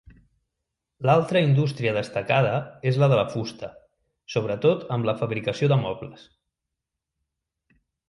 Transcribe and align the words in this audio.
L'altra 1.09 1.43
indústria 1.47 1.93
destacada 1.97 2.55
és 2.93 2.99
la 3.03 3.11
de 3.13 3.21
la 3.21 3.27
fusta, 3.35 3.71
sobretot 4.37 4.91
amb 4.99 5.11
la 5.11 5.19
fabricació 5.23 5.73
de 5.75 5.81
mobles. 5.87 6.29